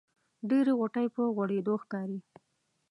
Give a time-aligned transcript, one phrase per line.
[0.49, 2.19] ډېرې غوټۍ په غوړېدو ښکاري.